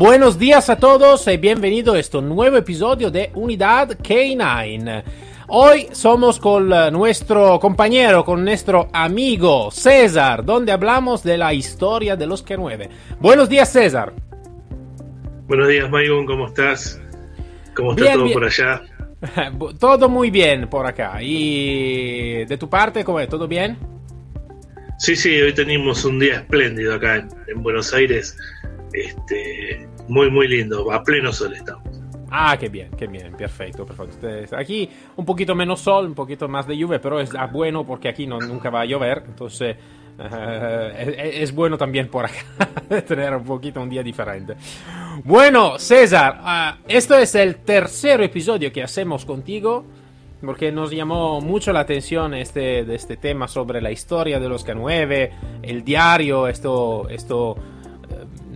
[0.00, 5.04] Buenos días a todos y bienvenido a este nuevo episodio de Unidad K9.
[5.48, 12.16] Hoy somos con eh, nuestro compañero, con nuestro amigo César, donde hablamos de la historia
[12.16, 12.88] de los K9.
[13.20, 14.14] Buenos días, César.
[15.46, 16.98] Buenos días, Maigon, ¿cómo estás?
[17.74, 18.80] ¿Cómo está todo por allá?
[19.78, 21.18] todo muy bien por acá.
[21.20, 23.28] ¿Y de tu parte, cómo es?
[23.28, 23.76] ¿Todo bien?
[24.98, 28.34] Sí, sí, hoy tenemos un día espléndido acá en, Buenos Aires.
[28.94, 30.90] Este, muy, muy lindo.
[30.92, 32.00] A pleno sol estamos.
[32.30, 34.56] Ah, qué bien, qué bien, perfecto, perfecto.
[34.56, 38.26] Aquí un poquito menos sol, un poquito más de lluvia, pero es bueno porque aquí
[38.26, 39.76] no, nunca va a llover, entonces
[40.16, 44.54] eh, es, bueno también por acá tener un poquito un día diferente.
[45.24, 49.84] Bueno, César, uh, esto es el tercer episodio que hacemos contigo
[50.40, 55.30] porque nos llamó mucho la atención este, este tema sobre la historia de los K9,
[55.62, 57.56] el diario, esto, esto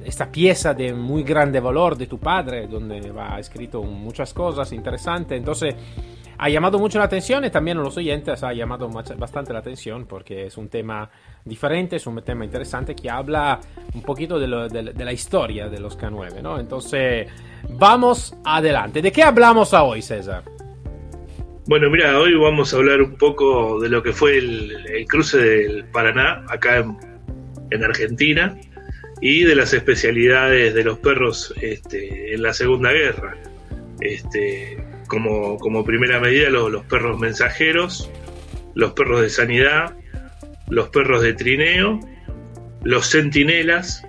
[0.05, 5.39] esta pieza de muy grande valor de tu padre, donde va escrito muchas cosas interesantes.
[5.39, 5.75] Entonces,
[6.37, 10.07] ha llamado mucho la atención y también a los oyentes ha llamado bastante la atención
[10.07, 11.09] porque es un tema
[11.45, 13.61] diferente, es un tema interesante que habla
[13.95, 16.59] un poquito de, la historia de los K9, ¿no?
[16.59, 17.29] Entonces,
[17.71, 19.01] vamos adelante.
[19.01, 20.43] ¿De qué hablamos hoy, César?
[21.67, 25.85] Bueno, mira, hoy vamos a hablar un poco de lo que fue el, cruce del
[25.87, 26.85] Paraná acá
[27.71, 28.59] en Argentina
[29.21, 33.37] y de las especialidades de los perros este, en la Segunda Guerra.
[34.01, 38.11] Este, como, como primera medida los, perros mensajeros,
[38.75, 39.97] los perros de sanidad,
[40.69, 42.01] los perros de trineo,
[42.83, 44.05] los centinelas,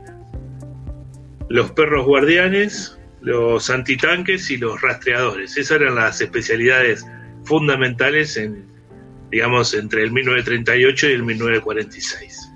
[1.49, 5.57] los perros guardianes, los antitanques y los rastreadores.
[5.57, 7.05] Esas eran las especialidades
[7.43, 8.65] fundamentales en,
[9.31, 12.51] digamos, entre el 1938 y el 1946.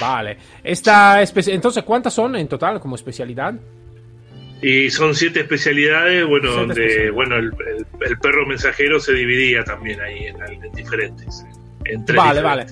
[0.00, 0.36] Vale.
[0.62, 3.54] Esta Entonces, ¿cuántas son en total como especialidad?
[4.60, 7.52] Y son siete especialidades, bueno, donde bueno el,
[8.20, 10.36] perro mensajero se dividía también ahí en,
[10.72, 11.44] diferentes.
[12.14, 12.66] vale, vale.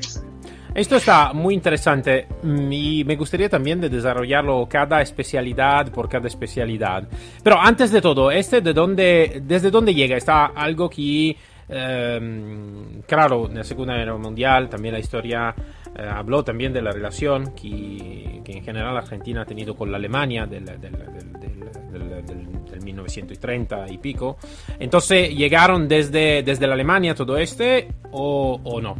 [0.76, 6.26] Esto está muy interesante mm, y me gustaría también de desarrollarlo cada especialidad por cada
[6.26, 7.08] especialidad.
[7.42, 11.34] Pero antes de todo, este de dónde, desde dónde llega, está algo que,
[11.68, 15.54] eh, claro, en la Segunda Guerra Mundial también la historia
[15.98, 20.46] eh, habló también de la relación que, en general Argentina ha tenido con la Alemania
[20.46, 20.64] del,
[22.84, 24.38] 1930 y pico.
[24.78, 28.96] Entonces, ¿llegaron desde, desde la Alemania todo este o, o no?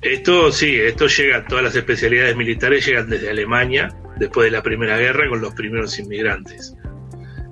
[0.00, 4.96] Esto sí, esto llega, todas las especialidades militares llegan desde Alemania, después de la Primera
[4.96, 6.74] Guerra, con los primeros inmigrantes.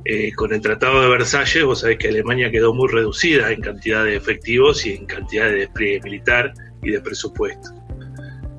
[0.07, 4.05] Eh, con el Tratado de Versalles, vos sabés que Alemania quedó muy reducida en cantidad
[4.05, 7.78] de efectivos y en cantidad de despliegue militar y de presupuesto.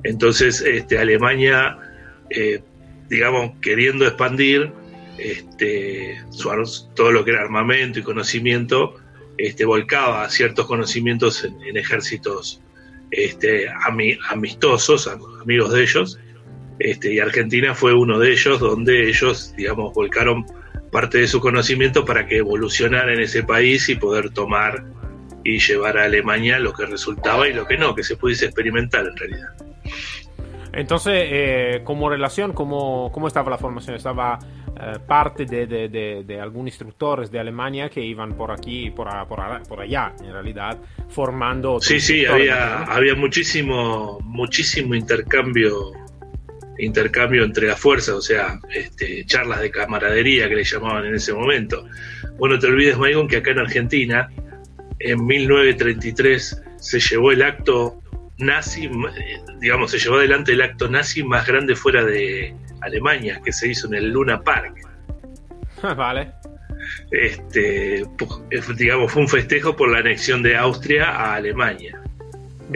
[0.04, 1.78] Entonces, este, Alemania,
[2.30, 2.62] eh,
[3.08, 4.72] digamos, queriendo expandir
[5.18, 6.20] este,
[6.94, 8.96] todo lo que era armamento y conocimiento,
[9.36, 12.60] este, volcaba ciertos conocimientos en, ejércitos
[13.10, 13.68] este,
[14.28, 15.08] amistosos,
[15.42, 16.18] amigos de ellos,
[16.78, 20.46] este, y Argentina fue uno de ellos donde ellos, digamos, volcaron
[20.90, 24.84] parte de su conocimiento para que evolucionara en ese país y poder tomar
[25.44, 29.06] y llevar a Alemania lo que resultaba y lo que no, que se pudiese experimentar
[29.06, 29.69] en realidad.
[30.72, 33.96] Entonces, eh, como relación, ¿cómo, ¿cómo, estaba la formación?
[33.96, 34.38] ¿Estaba
[34.80, 35.88] eh, parte de, de,
[36.24, 40.78] de, algunos instructores de Alemania que iban por aquí, por, por, por allá, en realidad,
[41.08, 41.80] formando...
[41.80, 45.92] Sí, sí, había, había muchísimo, muchísimo intercambio
[46.78, 51.32] intercambio entre las fuerzas, o sea, este, charlas de camaradería que le llamaban en ese
[51.32, 51.86] momento.
[52.38, 54.30] Bueno, te olvides, Maicon, que acá en Argentina,
[54.98, 58.00] en 1933, se llevó el acto
[58.40, 58.90] nazi,
[59.60, 63.86] digamos, se llevó adelante el acto nazi más grande fuera de Alemania, que se hizo
[63.86, 64.74] en el Luna Park.
[65.96, 66.32] vale.
[67.10, 68.04] Este,
[68.76, 72.00] digamos, fue un festejo por la anexión de Austria a Alemania.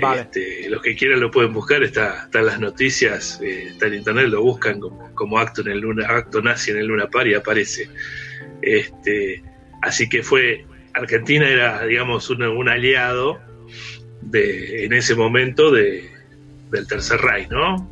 [0.00, 0.22] Vale.
[0.22, 4.26] Este, los que quieran lo pueden buscar, está, están las noticias, eh, está en internet,
[4.28, 7.88] lo buscan como, acto en el Luna, acto nazi en el Luna Park y aparece.
[8.60, 9.43] Este,
[9.82, 13.40] así que fue, Argentina era, digamos, un aliado
[14.34, 16.10] de, en ese momento de,
[16.70, 17.90] del Tercer Reich, ¿no?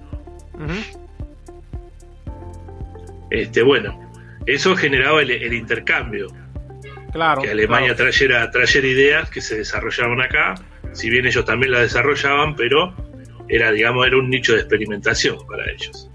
[3.30, 4.12] Este, bueno,
[4.46, 6.28] eso generaba el, intercambio.
[7.12, 7.42] Claro.
[7.42, 10.54] Que Alemania Trayera, trayera ideas que se desarrollaban acá,
[10.92, 12.94] si bien ellos también las desarrollaban, pero
[13.48, 16.10] era, digamos, era un nicho de experimentación para ellos.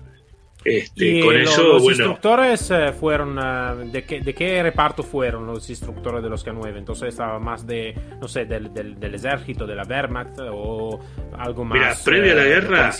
[0.69, 5.69] Este, con eso, los instructores eh, fueron, eh, de, qué, ¿de qué reparto fueron los
[5.69, 6.77] instructores de los K9?
[6.77, 10.99] Entonces estaba más de, no sé, del, del, ejército, de la Wehrmacht o
[11.37, 11.79] algo más.
[11.79, 12.91] Mira, previo a la eh, guerra,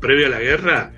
[0.00, 0.92] previo a la guerra,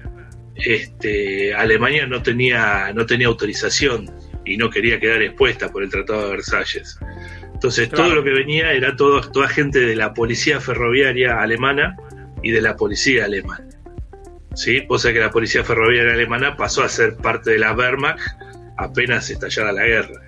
[0.55, 4.11] este, Alemania no tenía, no tenía autorización
[4.47, 6.99] y no quería quedar expuesta por el Tratado de Versalles.
[7.53, 11.95] Entonces todo lo que venía era todo, toda gente de la policía ferroviaria alemana
[12.43, 13.69] y de la policía alemana.
[14.55, 14.87] ¿Sí?
[14.87, 18.21] Cosa que la policía ferroviaria alemana pasó a ser parte de la Wehrmacht
[18.77, 20.21] apenas estallara la guerra.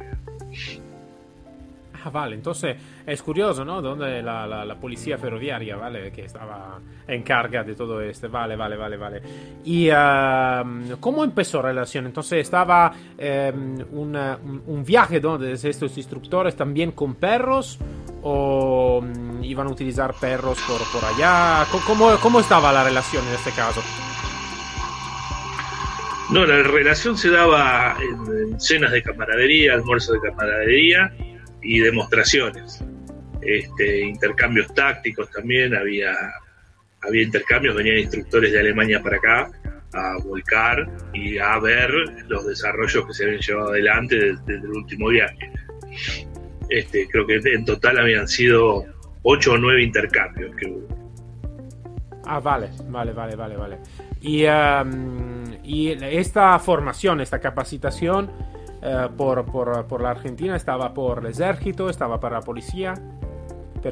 [2.05, 2.77] Ah, vale, entonces
[3.07, 3.81] es curioso, ¿no?
[3.81, 6.13] Donde la, la, policía ferroviaria, ¿vale?
[6.13, 6.79] Que estaba
[7.09, 9.23] en carga de todo esto, vale, vale, vale, vale.
[9.65, 12.05] ¿Y uh, cómo empezó la relación?
[12.05, 12.93] Entonces estaba
[13.55, 14.11] um,
[14.67, 17.79] un, viaje donde estos instructores también con perros
[18.23, 21.67] o um, iban a utilizar perros por, por allá?
[21.87, 23.81] ¿Cómo, ¿Cómo estaba la relación en este caso?
[26.35, 31.15] No, la relación se daba en, cenas de camaradería, almuerzos de camaradería
[31.63, 32.83] y demostraciones.
[33.41, 36.13] Este, intercambios tácticos también, había,
[37.03, 39.53] había intercambios, venían instructores de Alemania para acá
[39.93, 41.93] a volcar y a ver
[42.27, 45.53] los desarrollos que se habían llevado adelante desde, el último viaje.
[46.69, 48.85] Este, creo que en total habían sido
[49.23, 51.04] ocho o nueve intercambios que hubo.
[52.27, 53.79] Ah, vale, vale, vale, vale, vale.
[54.21, 58.31] Y, um, y esta formación, esta capacitación
[58.83, 62.95] uh, por, por, por, la Argentina estaba por el ejército, estaba para la policía.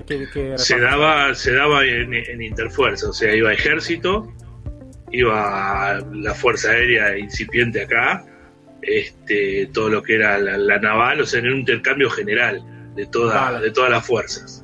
[0.07, 4.33] Qué, se, daba, se daba en, en interfuerza, o sea, iba ejército,
[5.13, 8.25] iba la Fuerza Aérea incipiente acá,
[8.81, 12.63] este, todo lo que era la, naval, o sea, en un intercambio general
[12.95, 14.62] de, toda, de todas las fuerzas.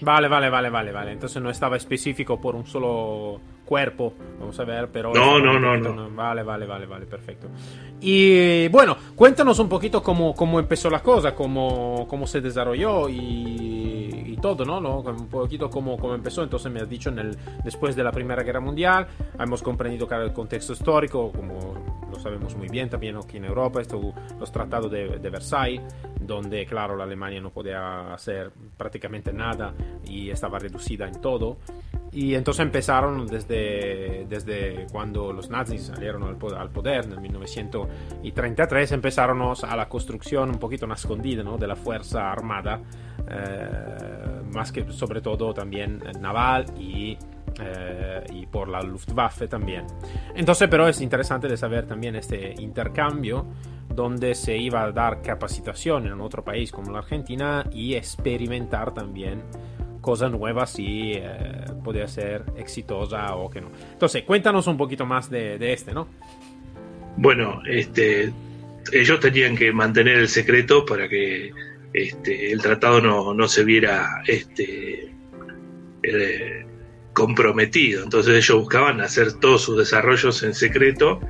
[0.00, 1.12] Vale, vale, vale, vale, vale.
[1.12, 5.12] Entonces no estaba específico por un solo cuerpo, vamos a ver, pero...
[5.12, 7.48] No, no, no, no, Vale, vale, vale, vale, perfecto.
[8.00, 14.15] Y bueno, cuéntanos un poquito cómo, cómo empezó la cosa, cómo, cómo se desarrolló y,
[14.36, 14.80] todo, ¿no?
[14.80, 15.00] ¿no?
[15.00, 16.42] Un poquito cómo, cómo empezó.
[16.42, 19.06] Entonces me has dicho, en el, después de la Primera Guerra Mundial,
[19.38, 21.74] hemos comprendido el contexto histórico, como
[22.10, 25.82] lo sabemos muy bien también aquí en Europa, esto, los tratados de, de Versailles,
[26.20, 29.74] donde, claro, la Alemania no podía hacer prácticamente nada
[30.04, 31.58] y estaba reducida en todo.
[32.12, 36.36] Y entonces empezaron desde, desde cuando los nazis salieron al
[36.70, 41.58] poder, en 1933, empezaron a la construcción un poquito escondida ¿no?
[41.58, 42.80] de la fuerza armada,
[44.52, 47.16] más que sobre todo también naval y,
[47.60, 49.86] eh, y por la Luftwaffe también.
[50.34, 53.46] Entonces pero es interesante de saber también este intercambio
[53.88, 59.42] donde se iba a dar capacitación en otro país como la Argentina y experimentar también
[60.00, 63.70] cosa nueva si eh, podía ser exitosa o que no.
[63.92, 66.08] Entonces, cuéntanos un poquito más de, este, ¿no?
[67.16, 68.32] Bueno, este,
[68.92, 71.50] ellos tenían que mantener el secreto para que
[71.92, 75.12] este, el tratado no, se viera este,
[76.02, 76.66] eh,
[77.12, 78.02] comprometido.
[78.02, 81.20] Entonces ellos buscaban hacer todos sus desarrollos en secreto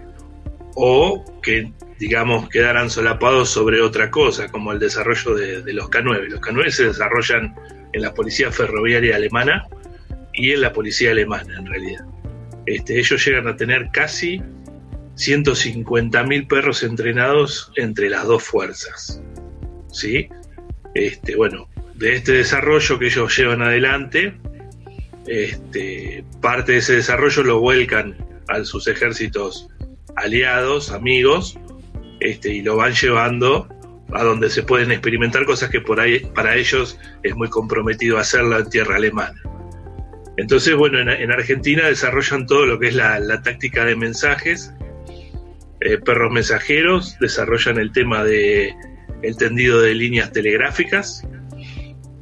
[0.75, 6.29] o que, digamos, quedaran solapados sobre otra cosa, como el desarrollo de, de los K9.
[6.29, 7.55] Los K9 se desarrollan
[7.93, 9.67] en la policía ferroviaria alemana
[10.35, 12.05] y en la policía alemana, en realidad.
[12.67, 14.43] Este, ellos llegan a tener casi
[15.17, 19.23] 150.000 perros entrenados entre las dos fuerzas.
[19.91, 20.29] ¿Sí?
[20.97, 24.33] Este, bueno, de este desarrollo que ellos llevan adelante,
[25.27, 28.17] este, parte de ese desarrollo lo vuelcan
[28.49, 29.69] a sus ejércitos
[30.17, 31.59] aliados, amigos,
[32.21, 33.69] este, y lo van llevando
[34.11, 38.61] a donde se pueden experimentar cosas que por ahí para ellos es muy comprometido hacerla
[38.61, 39.43] en tierra alemana.
[40.39, 44.73] Entonces, bueno, en, Argentina desarrollan todo lo que es la, táctica de mensajes,
[45.81, 48.75] eh, perros mensajeros, desarrollan el tema de
[49.23, 51.27] el tendido de líneas telegráficas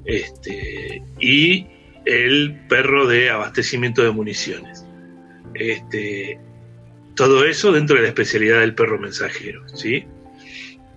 [0.05, 1.67] este, y
[2.05, 4.85] el perro de abastecimiento de municiones.
[5.55, 6.39] Este,
[7.15, 10.05] todo eso dentro de la especialidad del perro mensajero, ¿sí?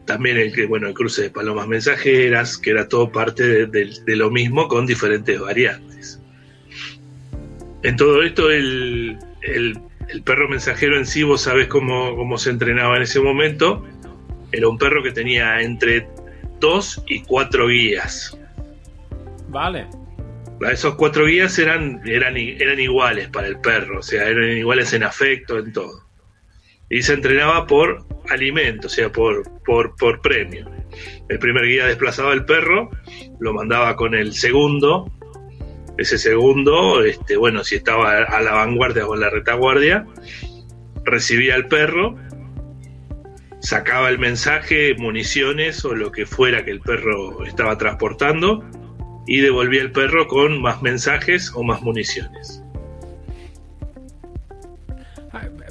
[0.06, 4.68] También el, bueno, el cruce de palomas mensajeras, que era todo parte de, lo mismo
[4.68, 6.22] con diferentes variantes.
[7.84, 9.20] En todo esto, el,
[10.24, 13.86] perro mensajero en sí, vos sabés cómo, cómo, se entrenaba en ese momento.
[14.52, 16.08] Era un perro que tenía entre
[16.60, 18.38] dos y cuatro guías.
[19.50, 19.88] Vale.
[20.72, 25.04] Esos cuatro guías eran, eran, eran iguales para el perro, o sea, eran iguales en
[25.04, 26.08] afecto, en todo.
[26.90, 30.70] y se entrenaba por alimento, o sea, por, por, por premio.
[31.30, 32.90] El primer guía desplazaba al perro,
[33.40, 35.12] lo mandaba con el segundo,
[35.98, 40.06] ese segundo, este, bueno, si estaba a la vanguardia o en la retaguardia,
[41.04, 42.16] recibía al perro,
[43.60, 48.64] sacaba el mensaje, municiones o lo que fuera que el perro estaba transportando
[49.26, 52.64] y devolvía el perro con más mensajes o más municiones.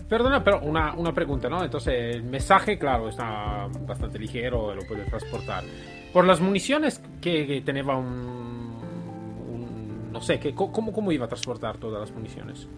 [0.09, 1.65] Perdona, pero una, una, pregunta, ¿no?
[1.65, 5.65] Entonces, el mensaje, claro, está bastante ligero, lo puede transportar.
[6.13, 8.77] Por las municiones que, que tenía un,
[10.13, 12.69] No sé, que, ¿cómo, ¿cómo iba a transportar todas las municiones?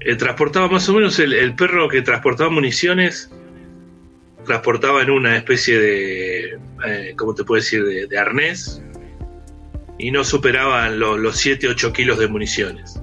[0.00, 3.28] Eh, transportaba más o menos el, el, perro que transportaba municiones,
[4.48, 8.82] transportaba en una especie de, eh, ¿cómo te puedo decir?, de, de arnés,
[9.98, 13.00] y no superaban lo, los 7-8 kilos de municiones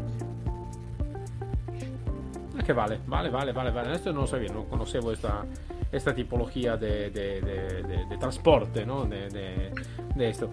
[2.66, 3.94] que vale, vale, vale, vale, vale.
[3.94, 5.46] Esto no lo sabía, no conocía esta,
[5.92, 9.06] esta tipología de, de, de, de transporte, ¿no?
[9.06, 9.72] De,
[10.20, 10.50] esto.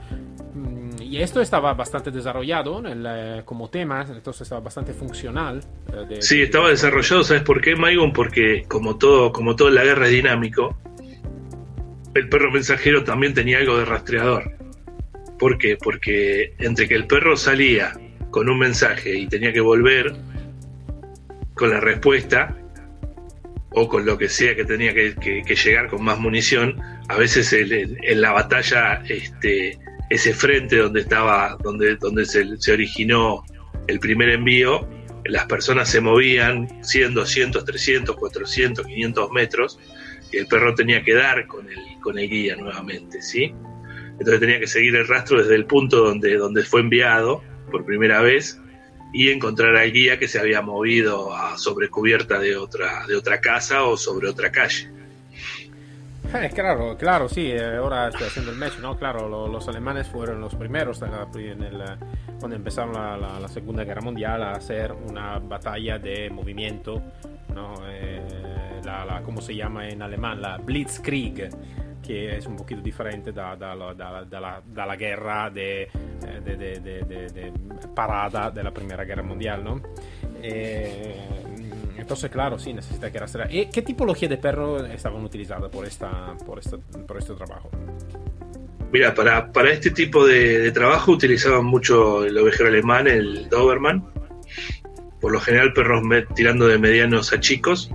[0.55, 5.63] Mm, y esto estaba bastante desarrollado en el, como tema, entonces estaba bastante funcional.
[6.11, 8.13] Eh, sí, estaba desarrollado, ¿sabes por qué, Maigon?
[8.13, 10.77] Porque como todo, como todo en la guerra es dinámico,
[12.15, 14.57] el perro mensajero también tenía algo de rastreador.
[15.39, 15.77] ¿Por qué?
[15.77, 17.93] Porque entre que el perro salía
[18.31, 20.15] con un mensaje y tenía que volver,
[21.55, 22.57] con la respuesta
[23.71, 28.21] o con lo que sea que tenía que, llegar con más munición, a veces en
[28.21, 29.79] la batalla este,
[30.11, 33.45] ese frente donde estaba, donde, donde se, originó
[33.87, 34.89] el primer envío,
[35.25, 39.79] las personas se movían 100, 200, 300, 400, 500 metros
[40.33, 43.55] el perro tenía que dar con el, con el guía nuevamente, ¿sí?
[44.13, 48.21] Entonces tenía que seguir el rastro desde el punto donde, donde fue enviado por primera
[48.21, 48.61] vez
[49.13, 53.85] y encontrar al guía que se había movido sobre cubierta de otra, de otra casa
[53.85, 54.91] o sobre otra calle.
[56.35, 58.97] Eh, claro, claro, sí, eh, ahora estoy haciendo el match, ¿no?
[58.97, 61.83] Claro, los alemanes fueron los primeros en el,
[62.41, 67.03] cuando empezaron la, Segunda Guerra Mundial a hacer una batalla de movimiento,
[67.55, 67.75] ¿no?
[67.87, 68.52] Eh,
[69.05, 70.41] la, ¿Cómo se llama en alemán?
[70.41, 71.51] La Blitzkrieg
[72.03, 75.89] che è un pochino differente da, da, da, dalla, dalla, guerra de,
[76.43, 77.53] de, de, de,
[77.95, 79.81] parada de la Primera Guerra Mundial, ¿no?
[80.43, 81.17] Eh,
[81.97, 83.55] entonces, claro, sí, necesita que rastrear.
[83.55, 87.71] ¿Y qué tipología de perro estaban utilizadas por, esta, por, esta, por este trabajo?
[88.93, 94.05] Mira, para, para este tipo de, trabajo utilizaban mucho el ovejero alemán, el Doberman.
[95.21, 96.03] Por lo general, perros
[96.35, 97.93] tirando de medianos a chicos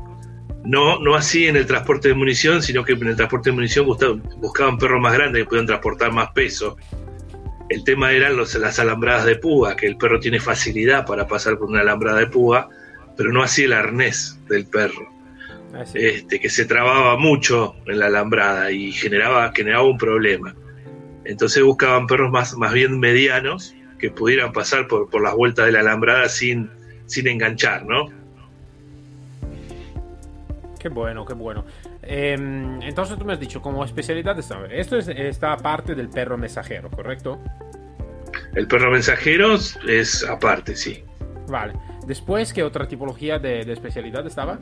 [0.68, 3.86] no, no así en el transporte de munición, sino que en el transporte de munición
[3.86, 6.76] buscaban, buscaban perros más grandes que pudieran transportar más peso.
[7.70, 11.58] El tema eran los, las alambradas de púa, que el perro tiene facilidad para pasar
[11.58, 12.70] por una alambrada de púa,
[13.16, 15.10] pero no así el arnés del perro.
[15.74, 20.54] Ah, este, que se trababa mucho en la alambrada y generaba, generaba un problema.
[21.24, 25.72] Entonces buscaban perros más, más bien medianos que pudieran pasar por, por las vueltas de
[25.72, 26.70] la alambrada sin,
[27.06, 28.17] sin enganchar, ¿no?
[30.78, 31.66] Qué bueno, qué bueno.
[32.02, 34.38] Em, entonces tú me has dicho, como especialidad,
[34.72, 37.40] esto es esta parte del perro mensajero, ¿correcto?
[38.56, 39.56] El perro mensajero
[39.88, 41.04] es aparte, sí.
[41.48, 41.74] Vale.
[42.06, 44.60] Después, ¿qué otra tipología de, especialidad estaba?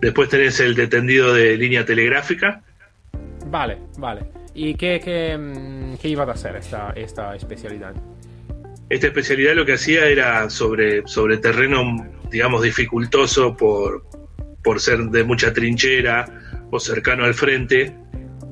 [0.00, 2.62] Después tenés el detendido de línea telegráfica.
[3.46, 4.22] Vale, vale.
[4.54, 7.94] ¿Y qué, qué, mm, qué iba a hacer esta, esta especialidad?
[8.88, 14.07] Esta especialidad lo que hacía era sobre, sobre terreno, digamos, dificultoso por,
[14.68, 16.26] por ser de mucha trinchera
[16.70, 17.96] o cercano al frente,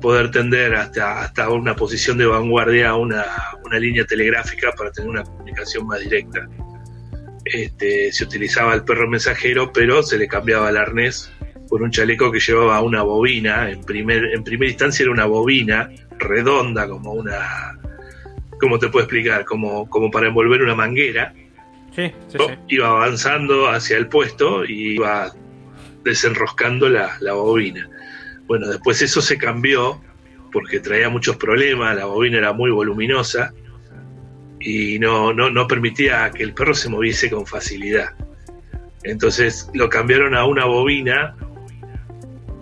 [0.01, 3.23] poder tender hasta, hasta una posición de vanguardia, una,
[3.63, 6.47] una línea telegráfica para tener una comunicación más directa.
[7.45, 11.31] Este, se utilizaba el perro mensajero, pero se le cambiaba el arnés
[11.69, 13.69] por un chaleco que llevaba una bobina.
[13.69, 17.77] En, primer, en primera instancia era una bobina redonda, como una.
[18.59, 19.45] ¿Cómo te puedo explicar?
[19.45, 21.31] Como, como para envolver una manguera.
[21.95, 22.53] Sí, sí, sí.
[22.69, 25.31] Iba avanzando hacia el puesto y iba
[26.03, 27.89] desenroscando la, bobina.
[28.45, 30.01] Bueno, después eso se cambió
[30.51, 33.53] porque traía muchos problemas, la bobina era muy voluminosa
[34.59, 38.13] y no, no, no permitía que el perro se moviese con facilidad.
[39.03, 41.35] Entonces lo cambiaron a una bobina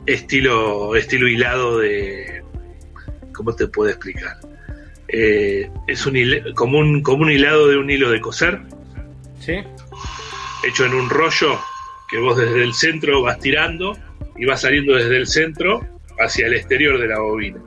[0.05, 2.43] estilo, estilo hilado de...
[3.33, 4.37] ¿Cómo te puedo explicar?
[5.07, 6.15] Eh, es un
[6.55, 8.61] como, un, como un hilado de un hilo de coser.
[9.39, 9.55] Sí.
[10.65, 11.59] Hecho en un rollo
[12.09, 13.97] que vos desde el centro vas tirando
[14.37, 15.87] y vas saliendo desde el centro
[16.19, 17.61] hacia el exterior de la bobina.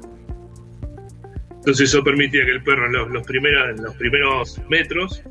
[1.50, 5.22] Entonces eso permitía que el perro en los, primeros, los primeros metros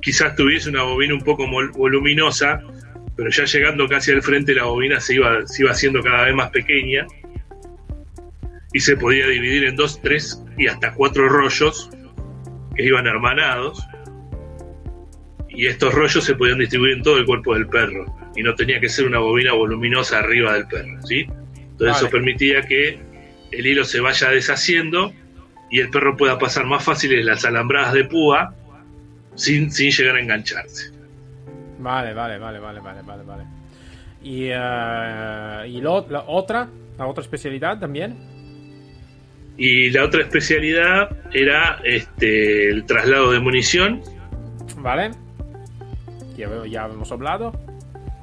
[0.00, 2.60] quizás tuviese una bobina un poco voluminosa
[3.16, 6.34] pero ya llegando casi al frente la bobina se iba, se iba haciendo cada vez
[6.34, 7.06] más pequeña
[8.72, 11.90] y se podía dividir en dos, tres y hasta cuatro rollos
[12.74, 13.84] que iban hermanados
[15.54, 18.80] y estos rollos se podían distribuir en todo el cuerpo del perro y no tenía
[18.80, 21.26] que ser una bobina voluminosa arriba del perro, ¿sí?
[21.54, 22.98] Entonces eso permitía que
[23.50, 25.12] el hilo se vaya deshaciendo
[25.70, 28.54] y el perro pueda pasar más fáciles las alambradas de púa
[29.34, 30.90] sin, sin llegar a engancharse.
[31.78, 33.44] Vale, vale, vale, vale, vale, vale, vale.
[34.22, 36.68] ¿Y, uh, y lo, la otra?
[36.98, 38.16] ¿La otra especialidad también?
[39.56, 44.02] Y la otra especialidad era este, el traslado de munición.
[44.78, 45.10] Vale.
[46.36, 47.52] Ya, ya hemos hablado.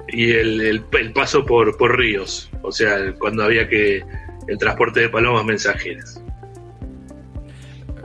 [0.08, 2.50] Y el, el, el paso por, por ríos.
[2.62, 4.04] O sea, cuando había que.
[4.48, 6.20] El transporte de palomas mensajeras.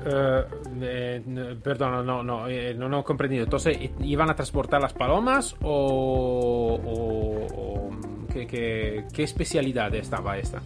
[0.05, 0.43] Uh,
[0.81, 3.45] eh, perdón, no, no, eh, no, no, he comprendido.
[3.45, 7.89] Entonces, ¿iban a transportar las palomas o, o, o
[8.31, 10.62] ¿qué, qué, qué, especialidad estaba esta?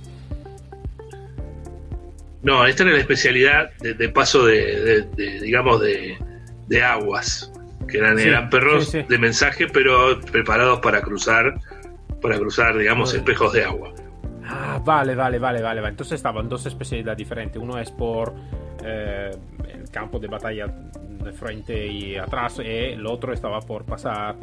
[2.41, 7.51] No, esta era la especialidad de, de paso de, de, de, digamos, de, aguas,
[7.89, 9.05] que eran, sí, eran perros sí, sí.
[9.07, 11.59] de mensaje, pero preparados para cruzar,
[12.21, 13.19] para cruzar, digamos, vale.
[13.19, 13.93] espejos de agua.
[14.45, 15.87] Ah, vale, vale, vale, vale.
[15.87, 17.61] Entonces estaban dos especialidades diferentes.
[17.61, 18.33] Uno es por
[18.83, 19.31] eh,
[19.67, 24.35] el campo de batalla de frente y atrás, y el otro estaba por pasar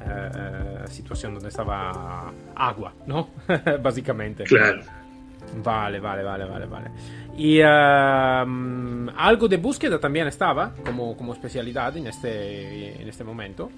[0.00, 3.30] eh, situación donde estaba agua, ¿no?
[3.82, 4.44] Básicamente.
[4.44, 4.80] Claro.
[5.62, 6.90] Vale, vale, vale, vale, vale.
[7.40, 7.64] Y uh,
[9.16, 13.70] algo de búsqueda también estaba como, como especialidad en este, en este momento.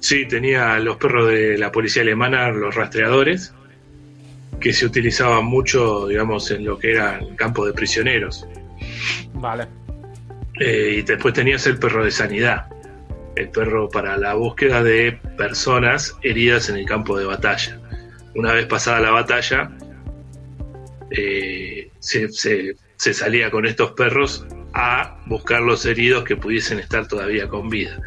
[0.00, 3.54] Sí, tenía los perros de la policía alemana, los rastreadores,
[4.58, 8.44] que se utilizaban mucho, digamos, en lo que era el campo de prisioneros.
[9.34, 9.68] Vale.
[10.58, 12.66] Eh, y después tenías el perro de sanidad,
[13.36, 17.78] el perro para la búsqueda de personas heridas en el campo de batalla.
[18.34, 19.70] Una vez pasada la batalla,
[21.12, 27.06] eh, se, se, se, salía con estos perros a buscar los heridos que pudiesen estar
[27.06, 28.00] todavía con vida.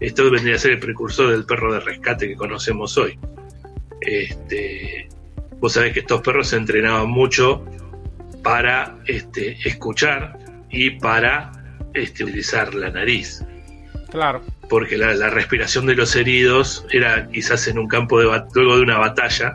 [0.00, 3.18] Esto vendría a ser el precursor del perro de rescate que conocemos hoy.
[4.00, 5.08] Este,
[5.58, 7.64] vos sabés que estos perros se entrenaban mucho
[8.42, 10.38] para este, escuchar
[10.70, 11.52] y para
[11.94, 13.44] este, utilizar la nariz.
[14.10, 14.42] Claro.
[14.68, 18.82] Porque la, la, respiración de los heridos era quizás en un campo de luego de
[18.82, 19.54] una batalla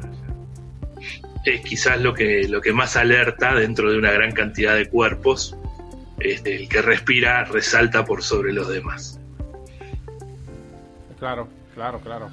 [1.46, 5.58] es quizás lo que, lo que más alerta dentro de una gran cantidad de cuerpos.
[6.20, 9.20] Este, el que respira resalta por sobre los demás.
[11.20, 12.30] Claro, claro, claro.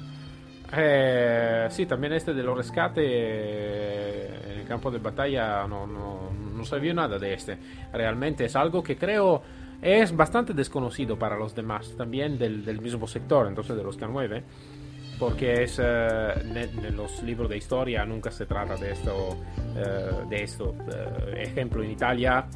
[0.73, 6.31] Eh, sí, también este de los rescates eh, en el campo de batalla no, no,
[6.55, 7.57] no sabía nada de este.
[7.91, 9.41] Realmente es algo que creo
[9.81, 14.43] es bastante desconocido para los demás, también del, del mismo sector, entonces de los K9
[15.21, 20.71] porque es en los libros de historia nunca se trata de esto, uh, de esto.
[20.71, 22.47] Uh, ejemplo, en Italia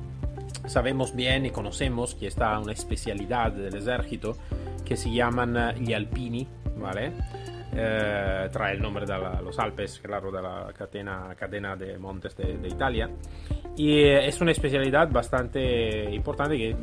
[0.66, 4.36] sabemos bien y conocemos que está una especialidad del ejército
[4.84, 7.12] que se llaman gli alpini, ¿vale?
[7.78, 12.58] Eh, trae el nombre de los Alpes, claro, de la cadena, cadena de montes de,
[12.58, 13.12] de Italia.
[13.78, 16.76] Y eh, es una especialidad bastante importante, que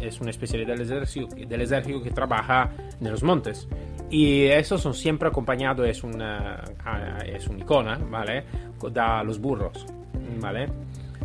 [0.00, 2.70] es una especialidad del ejército, del ejército que trabaja
[3.00, 3.68] en los montes.
[4.10, 8.44] Y eso son siempre acompañado, es una, ah, es una icona, ¿vale?
[8.92, 9.86] Da los burros,
[10.40, 10.68] ¿vale?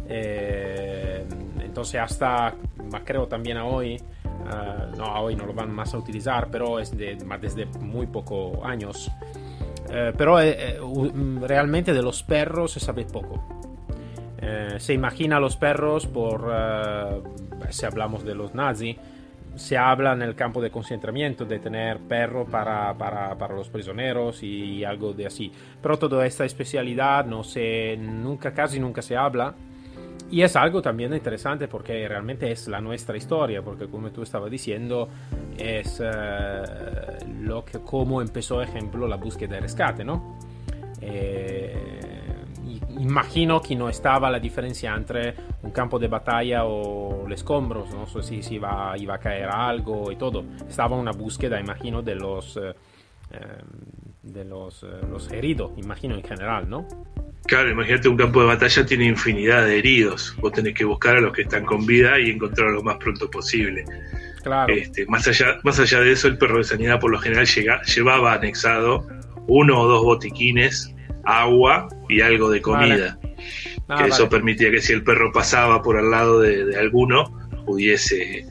[0.09, 1.25] Eh,
[1.59, 2.53] entonces hasta,
[3.05, 6.79] creo también a hoy, uh, no, a hoy no lo van más a utilizar, pero
[6.79, 9.11] es de, desde muy pocos años.
[9.87, 10.77] Uh, pero eh,
[11.41, 13.41] realmente de los perros se sabe poco.
[14.41, 17.23] Eh, se imagina a los perros por, uh,
[17.69, 18.97] si hablamos de los nazis,
[19.55, 24.43] se habla en el campo de concentramiento de tener perro para, para, para, los prisioneros
[24.43, 25.51] y algo de así.
[25.81, 29.53] Pero toda esta especialidad no se, nunca, casi nunca se habla.
[30.31, 34.49] Y es algo también interesante porque realmente es la nuestra historia, porque como tú estabas
[34.49, 35.09] diciendo,
[35.57, 40.37] es uh, lo que, cómo empezó, ejemplo, la búsqueda de rescate, ¿no?
[41.01, 41.50] Eh,
[43.01, 45.33] imagino que no estaba la diferencia entre
[45.63, 49.49] un campo de batalla o los escombros, no sé si, si iba, iba, a caer
[49.49, 50.45] algo y todo.
[50.67, 52.73] Estaba una búsqueda, imagino, de los, eh,
[54.21, 56.87] de los, eh, los heridos, imagino en general, ¿no?
[57.47, 60.35] Claro, imagínate un campo de batalla tiene infinidad de heridos.
[60.39, 63.29] Vos tenés que buscar a los que están con vida y encontrarlos lo más pronto
[63.31, 63.83] posible.
[64.43, 64.71] Claro.
[64.73, 67.81] Este, más, allá, más allá de eso, el perro de sanidad por lo general llega,
[67.81, 69.07] llevaba anexado
[69.47, 73.17] uno o dos botiquines agua y algo de comida.
[73.21, 73.35] Vale.
[73.87, 74.29] Ah, que eso vale.
[74.29, 78.45] permitía que si el perro pasaba por al lado de, de alguno, pudiese,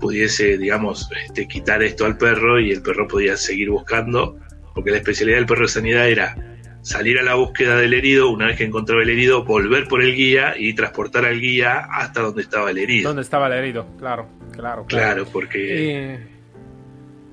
[0.00, 4.38] pudiese, digamos, este, quitar esto al perro y el perro podía seguir buscando
[4.74, 6.36] porque la especialidad del perro de sanidad era
[6.82, 10.14] salir a la búsqueda del herido, una vez que encontraba el herido, volver por el
[10.14, 13.10] guía y transportar al guía hasta donde estaba el herido.
[13.10, 14.86] Donde estaba el herido, claro, claro.
[14.86, 16.26] Claro, porque...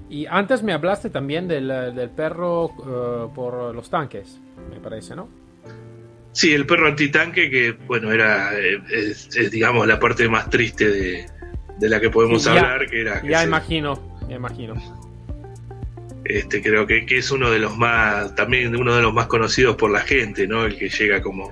[0.10, 5.30] y antes me hablaste también del, del perro eh, por los tanques, me parece, ¿no?
[6.32, 11.26] Sí, el perro antitanque, que bueno, era, eh, es, digamos, la parte más triste de,
[11.80, 13.22] de la que podemos hablar, que era...
[13.24, 14.76] ya imagino, ya imagino.
[16.26, 19.76] Este, creo que, que, es uno de los más, también uno de los más conocidos
[19.78, 20.66] por la gente, ¿no?
[20.66, 21.52] El que llega como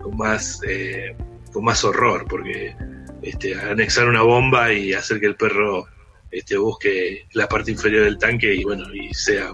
[0.00, 1.14] con más, eh,
[1.52, 2.74] con más horror, porque
[3.22, 5.86] este, anexar una bomba y hacer que el perro
[6.30, 9.52] este, busque la parte inferior del tanque y bueno, y sea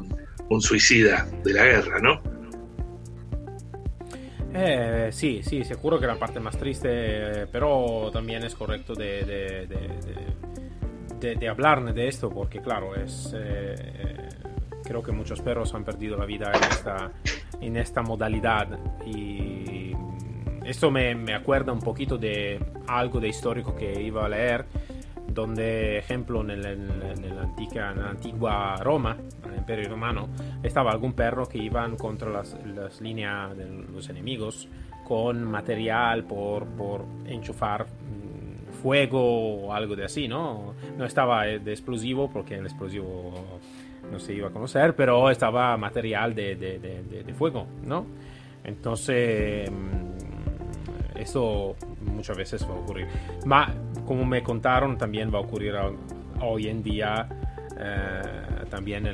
[0.49, 2.23] un, suicida de la guerra, ¿no?
[4.55, 9.67] Eh, sí, sí, seguro que la parte más triste, pero también es correcto de, de,
[11.19, 13.35] de, esto, porque claro, es...
[13.35, 14.29] Eh,
[14.85, 17.13] creo que muchos perros han perdido la vida en esta,
[17.61, 18.79] en esta modalidad.
[19.07, 19.93] Y
[20.65, 24.67] esto me, me acuerda un poquito de algo de histórico que iba a leer
[25.35, 30.29] donde, ejemplo, en, la antica, en la antigua Roma, en el Imperio Romano,
[30.63, 32.57] estaba algún perro que iban contra las,
[33.01, 34.69] líneas de los enemigos
[35.05, 40.75] con material por, por enchufar mm, fuego o algo de así, ¿no?
[40.97, 43.61] No estaba de explosivo porque el explosivo
[44.11, 48.07] no se iba a conocer, pero estaba material de, de, fuego, ¿no?
[48.65, 53.07] Entonces, mm, eso muchas veces va a ocurrir.
[53.45, 53.73] Ma,
[54.07, 55.75] como me contaron, también va a ocurrir
[56.41, 57.29] hoy en día,
[57.79, 58.23] eh,
[58.71, 59.05] también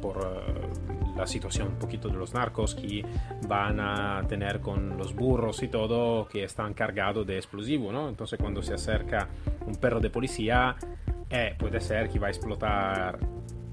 [0.00, 3.04] por eh, la situación un poquito de los narcos que
[3.46, 8.08] van a tener con los burros y todo que están cargados de explosivo, ¿no?
[8.08, 9.28] Entonces cuando se acerca
[9.66, 10.76] un perro de policía
[11.30, 13.18] eh, puede ser que va a explotar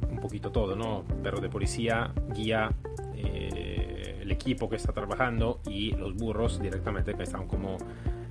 [0.10, 1.04] un poquito todo, ¿no?
[1.24, 2.70] Perro de policía, guía,
[3.16, 7.78] eh, el equipo que está trabajando y los burros directamente que están como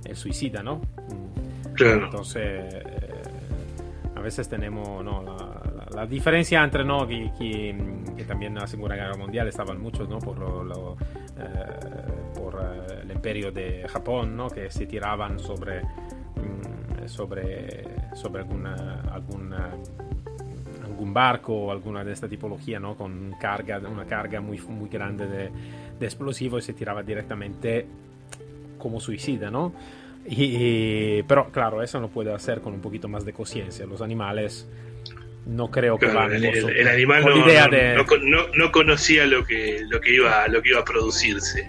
[0.05, 0.77] el suicida, ¿no?
[0.77, 1.73] Mm.
[1.73, 2.05] Claro.
[2.05, 3.23] Entonces, eh,
[4.15, 5.23] a veces tenemos ¿no?
[5.93, 10.19] la, diferencia entre no que, que, también en la Segunda Guerra Mundial estaban muchos, ¿no?
[10.19, 10.97] Por, lo,
[12.35, 12.59] por
[13.01, 14.49] el imperio de Japón, ¿no?
[14.49, 15.83] Que se tiraban sobre
[17.09, 17.83] sobre,
[18.15, 19.71] sobre alguna, alguna,
[20.85, 22.95] algún barco o alguna de esta tipología, ¿no?
[22.95, 25.49] Con carga, una carga muy, muy grande de,
[25.99, 27.87] de explosivo y se tiraba directamente
[28.79, 29.73] como suicida, ¿no?
[30.25, 33.85] Y, pero claro, eso no puede hacer con un poquito más de conciencia.
[33.85, 34.67] Los animales
[35.45, 40.13] no creo que van el, el, animal no, no, no, conocía lo que, lo que
[40.13, 41.67] iba lo que iba a producirse.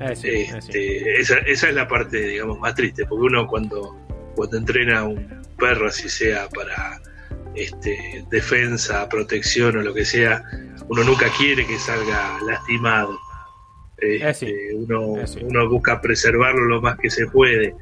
[0.00, 3.96] Eh, eh, este, esa, esa, es la parte, digamos, más triste, porque uno cuando,
[4.34, 7.00] cuando entrena un perro, así sea para
[7.54, 10.42] este, defensa, protección o lo que sea,
[10.88, 13.18] uno nunca quiere que salga lastimado.
[14.02, 17.74] Este, uno, uno, busca preservarlo lo más que se puede,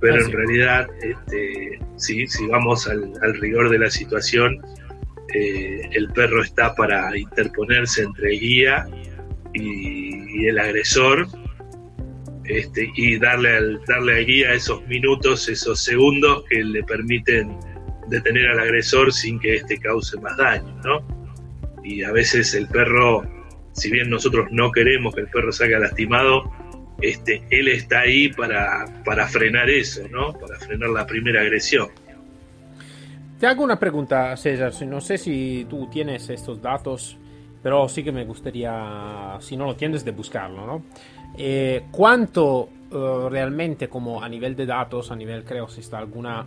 [0.00, 4.60] pero en realidad, este, si, si vamos al, rigor de la situación,
[5.34, 8.88] eh, el perro está para interponerse entre el guía
[9.54, 11.28] y el agresor
[12.48, 17.54] este, y darle al, darle al guía esos minutos, esos segundos que le permiten
[18.08, 21.06] detener al agresor sin que éste cause más daño, ¿no?
[21.84, 23.22] Y a veces el perro,
[23.78, 26.50] si bien nosotros no queremos que el perro salga lastimado,
[27.00, 30.32] este, él está ahí para, para frenar eso, ¿no?
[30.32, 31.88] Para frenar la primera agresión.
[33.38, 34.72] Te hago una pregunta, César.
[34.86, 37.16] No sé si tú tienes estos datos,
[37.62, 40.82] pero sí que me gustaría, si no lo tienes, de buscarlo, ¿no?
[41.36, 46.46] Eh, ¿Cuánto eh, realmente como a nivel de datos, a nivel creo si está alguna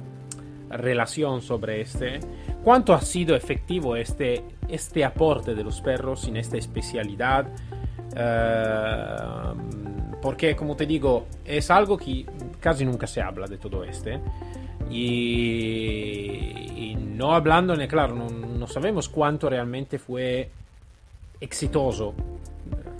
[0.71, 2.19] relación sobre este,
[2.63, 7.47] cuánto ha sido efectivo este, este aporte de los perros en esta especialidad?
[8.15, 9.15] Eh,
[10.21, 12.25] porque como te digo, es algo que
[12.59, 14.19] casi nunca se habla de todo este.
[14.89, 20.49] Y, no hablando, claro, no, no sabemos cuánto realmente fue
[21.39, 22.13] exitoso,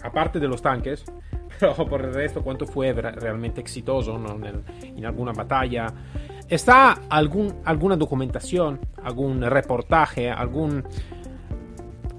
[0.04, 1.04] aparte de los tanques,
[1.60, 4.20] pero por el resto cuánto fue realmente exitoso
[4.82, 5.88] en, alguna batalla.
[6.52, 10.84] ¿Está algún, alguna documentación, algún reportaje, algún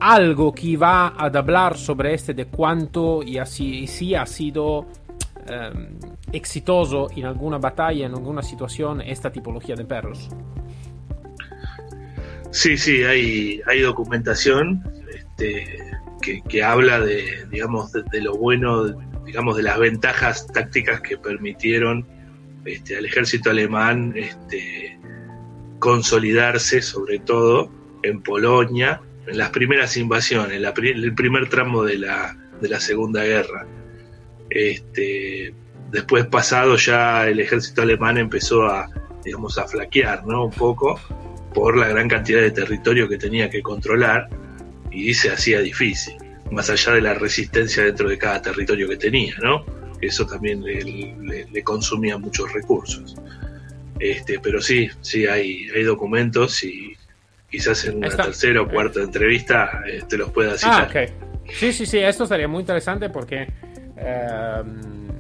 [0.01, 4.87] algo que va a hablar sobre este de cuánto y así sí ha sido
[5.47, 5.99] em,
[6.33, 10.31] exitoso en alguna batalla, en alguna situación esta tipología de perros?
[12.53, 14.83] Sí, sí, hay, hay documentación
[15.15, 15.79] este,
[16.49, 18.85] que, habla de, digamos, de, lo bueno,
[19.27, 22.07] digamos, de las ventajas tácticas que permitieron
[22.65, 24.99] este, al ejército alemán este,
[25.79, 27.71] consolidarse, sobre todo
[28.03, 33.23] en Polonia en las primeras invasiones, en el primer tramo de la, de la Segunda
[33.23, 33.67] Guerra.
[34.51, 35.55] Este,
[35.91, 38.89] después pasado ya el ejército alemán empezó a,
[39.25, 40.47] digamos, a flaquear, ¿no?
[40.47, 41.01] Un poco
[41.55, 44.29] por la gran cantidad de territorio que tenía que controlar
[44.91, 46.17] y se hacía difícil,
[46.51, 49.65] más allá de la resistencia dentro de cada territorio que tenía, ¿no?
[50.03, 53.17] Eso también le, consumía muchos recursos.
[53.99, 56.95] Este, pero sí, sí hay, hay documentos y
[57.51, 60.91] quizás en una tercera o cuarta entrevista eh, te los pueda citar.
[60.95, 61.07] Ah,
[61.51, 63.47] Sí, sí, sí, esto sería muy interesante porque
[63.97, 64.63] eh,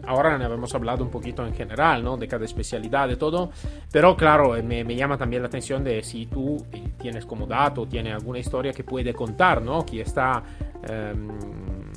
[0.07, 2.17] ahora hemos hablado un poquito en general, ¿no?
[2.17, 3.51] De cada especialidad, de todo,
[3.91, 7.87] pero claro, eh, me, llama también la atención de si tú eh, tienes como dato,
[7.87, 9.85] tienes alguna historia que puede contar, ¿no?
[9.85, 10.43] Que está
[10.89, 11.29] em,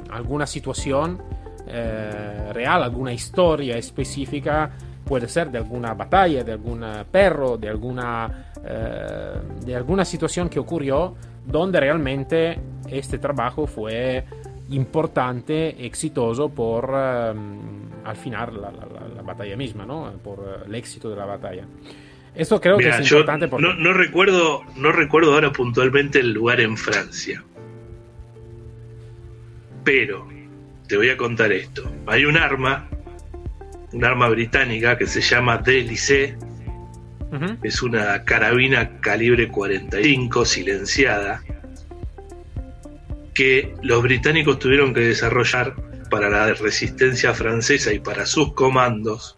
[0.09, 1.21] alguna situación
[1.67, 4.71] eh, real, alguna historia específica,
[5.03, 8.51] puede ser de alguna batalla, de algún perro, de alguna,
[9.63, 14.25] de alguna situación que ocurrió donde realmente este trabajo fue
[14.69, 20.11] importante, exitoso por al final la, la, la, batalla misma, ¿no?
[20.23, 21.65] Por el éxito de la batalla.
[22.35, 23.65] Esto creo que es importante porque...
[23.65, 27.43] no, no, recuerdo, no recuerdo ahora puntualmente el lugar en Francia.
[29.83, 30.27] Pero
[30.87, 31.91] te voy a contar esto.
[32.07, 32.89] Hay un arma,
[33.91, 35.55] un arma británica que se llama.
[35.55, 37.57] Uh -huh.
[37.63, 41.41] Es una carabina calibre 45 silenciada
[43.33, 45.75] que los británicos tuvieron que desarrollar
[46.09, 49.37] para la resistencia francesa y para sus comandos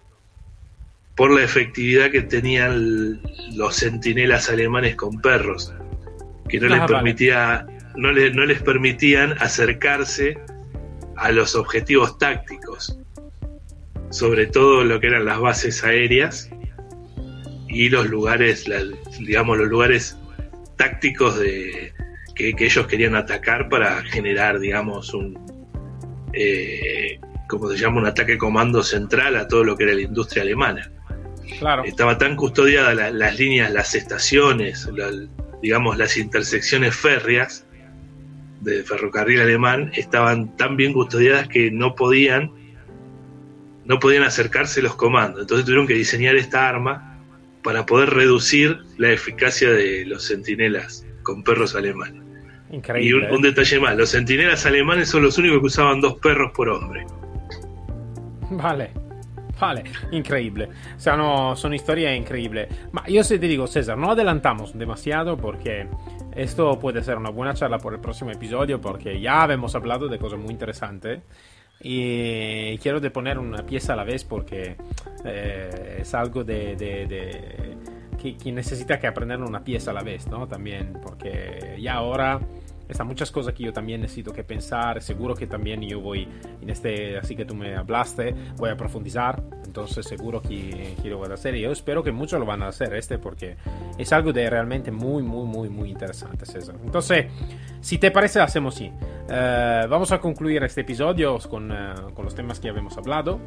[1.16, 3.20] por la efectividad que tenían
[3.56, 5.74] los centinelas alemanes con perros,
[6.48, 10.38] que no, les, permitía, no, les, no les permitían acercarse
[11.18, 12.98] a los objetivos tácticos,
[14.10, 16.50] sobre todo lo que eran las bases aéreas
[17.68, 18.66] y los lugares,
[19.20, 20.18] digamos, los lugares
[20.78, 21.94] tácticos de,
[22.36, 25.38] que, ellos querían atacar para generar, digamos, un,
[26.34, 30.44] eh, como se llama, un ataque comando central a todo lo que era la industria
[30.44, 30.92] alemana.
[31.60, 31.84] Claro.
[31.84, 34.88] Estaba tan custodiada las líneas, las estaciones,
[35.62, 37.67] digamos, las intersecciones férreas
[38.62, 42.52] del ferrocarril alemán estaban tan bien custodiadas que no podían
[43.86, 45.42] no podían acercarse los comandos.
[45.42, 47.18] Entonces tuvieron que diseñar esta arma
[47.64, 52.22] para poder reducir la eficacia de los centinelas con perros alemanes.
[52.70, 53.10] Increíble.
[53.10, 53.50] Y un, un, ¿eh?
[53.50, 57.06] detalle más, los centinelas alemanes son los únicos que usaban dos perros por hombre.
[58.52, 58.92] Vale,
[59.60, 60.70] vale, increíble.
[60.96, 62.68] O sea, no, son historias increíbles.
[62.92, 65.88] Ma yo sí te digo, César, no adelantamos demasiado porque
[66.38, 70.20] esto puede ser una buena charla por el próximo episodio porque ya hemos hablado de
[70.20, 71.22] cosas muy interesantes.
[71.82, 74.78] Y quiero poner una pieza a la vez porque
[75.26, 77.78] eh, es algo de, de, de
[78.20, 80.48] que, que, necesita que aprender una pieza a la vez, ¿no?
[80.48, 82.40] También, porque ya ahora
[82.88, 85.02] están muchas cosas que yo también necesito que pensar.
[85.02, 86.28] Seguro que también yo voy,
[86.62, 89.42] en este, así que tú me hablaste, voy a profundizar.
[89.66, 91.56] Entonces, seguro que, que lo voy a hacer.
[91.56, 93.58] Y yo espero que muchos lo van a hacer, este, porque
[93.98, 96.76] es algo de realmente muy, muy, muy, muy interesante, César.
[96.84, 97.28] Entonces,
[97.82, 98.92] si te parece, hacemos así.
[99.30, 103.40] Uh, vamos a concluir este episodio con, uh, con, los temas que habíamos hablado.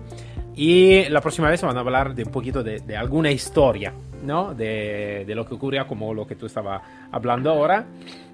[0.54, 4.54] Y la próxima vez vamos a hablar de un poquito de, de alguna historia, ¿no?
[4.54, 7.86] De, de, lo que ocurrió, como lo que tú estabas hablando ahora.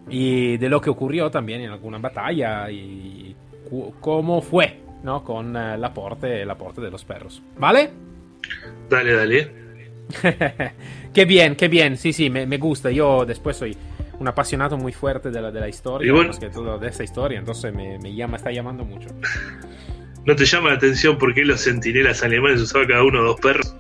[0.08, 2.70] Y de lo que ocurrió también en alguna batalla.
[2.70, 3.34] Y
[4.00, 5.24] cómo fue, ¿no?
[5.24, 7.42] Con uh, la porte, la porte de los perros.
[7.58, 7.90] ¿Vale?
[8.88, 9.52] Dale, dale.
[11.12, 11.96] qué bien, qué bien.
[11.96, 12.90] Sí, sí, me, me gusta.
[12.90, 13.76] Yo después soy
[14.18, 17.38] un apasionado muy fuerte de la, de la historia, bueno, que todo de esta historia,
[17.38, 19.08] entonces me, me, llama, está llamando mucho.
[20.24, 23.76] ¿No te llama la atención por qué los centinelas alemanes usaban cada uno dos perros?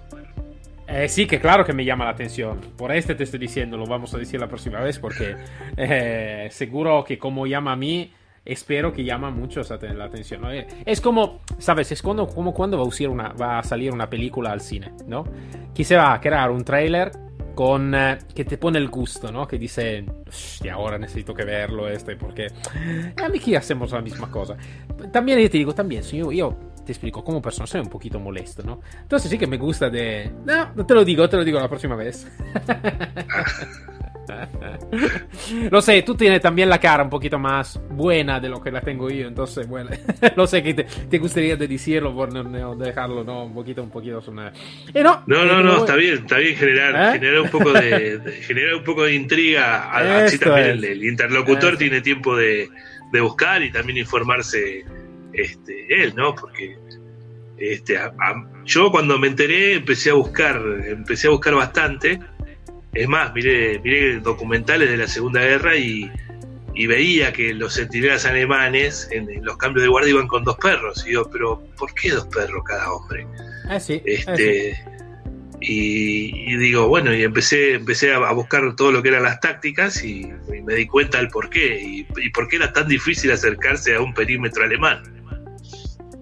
[0.88, 2.60] Eh, sí, que claro que me llama la atención.
[2.76, 5.36] Por este te estoy diciendo, lo vamos a decir la próxima vez, porque
[5.76, 8.12] eh, seguro que como llama a mí,
[8.44, 10.40] espero que llama mucho la atención.
[10.40, 10.50] ¿no?
[10.50, 11.90] Es como, ¿sabes?
[11.92, 14.92] Es como, como cuando va a, usar una, va a salir una película al cine,
[15.06, 15.24] ¿no?
[15.74, 17.10] Que se va a crear un trailer
[17.54, 19.48] con eh, que te pone el gusto, ¿no?
[19.48, 22.48] Que dice, hostia, ahora necesito que verlo este, porque
[23.16, 24.56] aquí hacemos la misma cosa.
[25.12, 28.62] También yo te digo, también, yo, yo te explico, como persona soy un poquito molesto,
[28.62, 28.80] ¿no?
[29.02, 30.32] Entonces sí que me gusta de...
[30.46, 32.26] No, no te lo digo, te lo digo la próxima vez.
[35.70, 38.80] lo sé, tú tienes también la cara un poquito más buena de lo que la
[38.80, 39.90] tengo yo, entonces, bueno,
[40.36, 43.44] lo sé que te, te gustaría de decirlo por no, no, dejarlo, ¿no?
[43.44, 44.52] Un poquito, un poquito sonar.
[44.92, 47.18] Eh, no, no, no, no, está bien, está bien generar, ¿Eh?
[47.18, 51.72] generar un poco de, de, generar un poco de intriga, así también el, el, interlocutor
[51.72, 51.78] Esto.
[51.78, 52.68] tiene tiempo de,
[53.12, 54.84] de, buscar y también informarse
[55.36, 56.34] este, él, ¿no?
[56.34, 56.76] Porque
[57.58, 62.20] este, a, a, yo cuando me enteré empecé a buscar, empecé a buscar bastante
[62.96, 66.10] es más, miré, miré documentales de la Segunda Guerra y,
[66.74, 71.04] y veía que los centinelas alemanes en, los cambios de guardia iban con dos perros.
[71.06, 73.26] Y yo, pero ¿por qué dos perros cada hombre?
[73.70, 74.76] Eh, sí, este, eh,
[75.60, 80.32] y, digo, bueno, y empecé, empecé a, buscar todo lo que eran las tácticas y,
[80.64, 84.00] me di cuenta del por qué y, y por qué era tan difícil acercarse a
[84.00, 85.02] un perímetro alemán.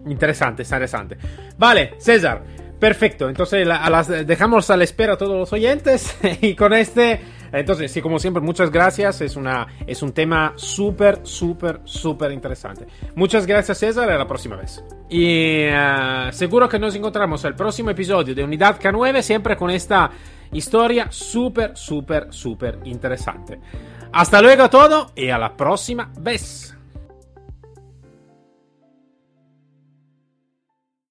[0.07, 1.17] Interesante, interesante.
[1.59, 2.43] Vale, César.
[2.79, 7.19] Perfecto, entonces a las, dejamos a la espera a todos los oyentes y con este,
[7.53, 12.87] entonces sí, como siempre, muchas gracias, es, una, es un tema súper, súper, súper interesante.
[13.15, 14.85] Muchas gracias César, a la próxima vez.
[15.09, 20.11] Y uh, seguro que nos encontramos el próximo episodio de Unidad K9, siempre con esta
[20.53, 23.61] historia súper, súper, súper interesante.
[24.13, 26.74] Hasta luego a todo y a la próxima vez.